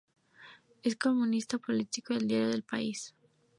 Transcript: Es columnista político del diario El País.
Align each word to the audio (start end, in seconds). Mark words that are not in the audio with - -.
Es 0.81 0.95
columnista 0.95 1.59
político 1.59 2.15
del 2.15 2.25
diario 2.27 2.49
El 2.55 2.63
País. 2.63 3.13